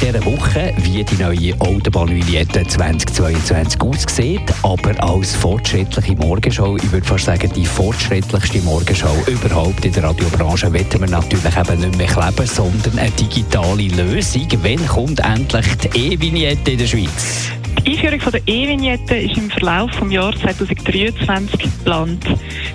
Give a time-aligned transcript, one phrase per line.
[0.00, 7.24] Dieser Woche, wie die neue Autobahnvignette 2022 aussieht, aber als fortschrittliche Morgenshow, ich würde fast
[7.24, 12.46] sagen, die fortschrittlichste Morgenshow überhaupt in der Radiobranche, wollen wir natürlich eben nicht mehr kleben,
[12.46, 14.48] sondern eine digitale Lösung.
[14.62, 17.57] Wann kommt endlich die E-Vignette in der Schweiz?
[17.88, 22.22] Die Einführung von der E-Vignette ist im Verlauf des Jahres 2023 geplant.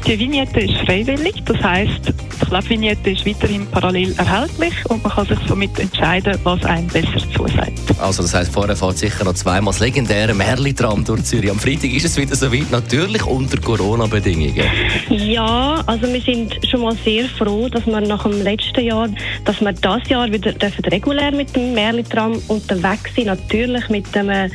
[0.07, 5.27] Die Vignette ist freiwillig, das heisst, die Klebvignette ist weiterhin parallel erhältlich und man kann
[5.27, 7.79] sich somit entscheiden, was einem besser zusagt.
[7.99, 11.51] Also das heisst, vorher fährt sicher noch zweimal das legendäre Merli-Tram durch Zürich.
[11.51, 14.63] Am Freitag ist es wieder soweit, natürlich unter Corona-Bedingungen.
[15.09, 19.09] Ja, also wir sind schon mal sehr froh, dass wir nach dem letzten Jahr,
[19.45, 24.29] dass wir das Jahr wieder dürfen regulär mit dem Merli-Tram unterwegs sind, natürlich mit dem
[24.31, 24.49] äh,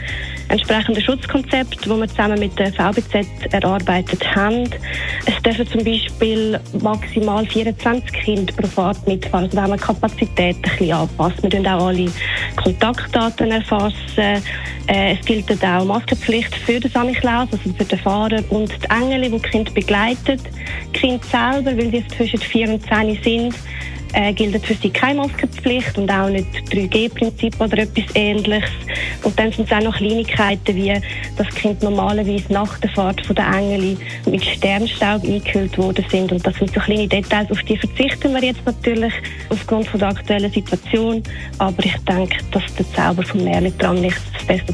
[0.49, 4.69] entsprechenden Schutzkonzept, das wir zusammen mit der VBZ erarbeitet haben.
[5.27, 9.45] Es dürfen zum Beispiel maximal 24 Kinder pro Fahrt mitfahren.
[9.45, 11.43] Also da haben wir Kapazität ein bisschen angepasst.
[11.43, 12.11] Wir erfassen auch alle
[12.57, 13.51] Kontaktdaten.
[13.51, 14.43] erfassen.
[14.87, 19.23] Äh, es gilt auch Maskenpflicht für den Samichlaus, also für den Fahrer und die Engel,
[19.23, 20.41] die die Kinder begleiten.
[20.95, 23.55] Die Kinder selber, weil sie zwischen 4 und 10 sind,
[24.13, 28.71] äh, gilt für sie keine Maskenpflicht und auch nicht 3G-Prinzip oder etwas ähnliches.
[29.23, 30.95] Und dann sind es auch noch Kleinigkeiten, wie
[31.37, 36.33] das Kind normalerweise nach der Fahrt von der Engeli mit Sternstaub eingekühlt worden sind.
[36.33, 39.13] Und das sind so kleine Details, auf die verzichten wir jetzt natürlich
[39.51, 41.23] aufgrund von der aktuellen Situation.
[41.59, 44.17] Aber ich denke, dass der Zauber vom Märchen nicht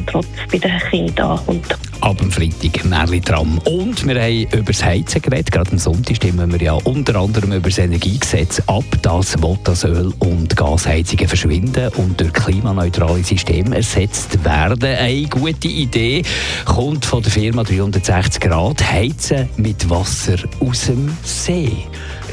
[0.07, 3.59] trotz bei den Kindern ankommt ab dem Freitag Märli-Tram.
[3.65, 5.51] Und wir haben über das Heizen geredet.
[5.51, 8.85] Gerade am Sonntag stimmen wir ja unter anderem über das Energiegesetz ab.
[9.01, 14.85] Das will das Öl- und Gasheizungen verschwinden und durch klimaneutrale Systeme ersetzt werden.
[14.85, 16.23] Eine gute Idee
[16.67, 18.93] kommt von der Firma 360 Grad.
[18.93, 21.73] Heizen mit Wasser aus dem See.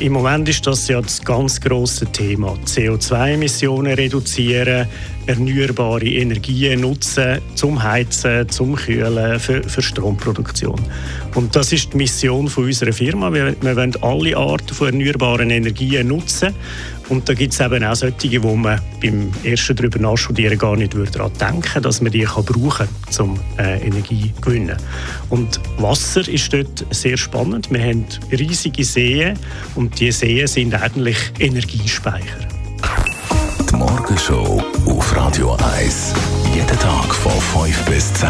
[0.01, 2.57] Im Moment ist das ja das ganz große Thema.
[2.65, 4.87] CO2-Emissionen reduzieren,
[5.27, 10.81] erneuerbare Energien nutzen zum Heizen, zum Kühlen, für, für Stromproduktion.
[11.35, 13.31] Und das ist die Mission unserer Firma.
[13.31, 16.55] Wir, wir wollen alle Arten von erneuerbaren Energien nutzen.
[17.11, 20.95] Und da gibt es eben auch solche, wo man beim ersten darüber nachstudieren gar nicht
[20.95, 24.77] daran denken dass man die kann brauchen kann, um äh, Energie zu gewinnen.
[25.29, 27.69] Und Wasser ist dort sehr spannend.
[27.69, 29.37] Wir haben riesige Seen
[29.75, 32.47] und diese Seen sind eigentlich Energiespeicher.
[33.69, 36.13] Die Morgenshow auf Radio 1.
[36.55, 37.33] Jeden Tag von
[37.65, 38.29] 5 bis 10.